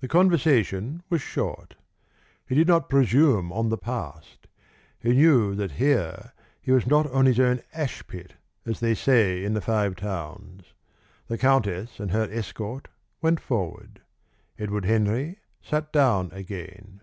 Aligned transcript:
The 0.00 0.08
conversation 0.08 1.04
was 1.08 1.22
short. 1.22 1.76
He 2.44 2.56
did 2.56 2.66
not 2.66 2.88
presume 2.88 3.52
on 3.52 3.68
the 3.68 3.78
past. 3.78 4.48
He 4.98 5.12
knew 5.12 5.54
that 5.54 5.70
here 5.78 6.32
he 6.60 6.72
was 6.72 6.84
not 6.84 7.08
on 7.12 7.26
his 7.26 7.38
own 7.38 7.62
ash 7.72 8.04
pit, 8.08 8.34
as 8.66 8.80
they 8.80 8.96
say 8.96 9.44
in 9.44 9.54
the 9.54 9.60
Five 9.60 9.94
Towns. 9.94 10.72
The 11.28 11.38
countess 11.38 12.00
and 12.00 12.10
her 12.10 12.28
escort 12.28 12.88
went 13.20 13.38
forward. 13.38 14.00
Edward 14.58 14.84
Henry 14.84 15.38
sat 15.60 15.92
down 15.92 16.30
again. 16.32 17.00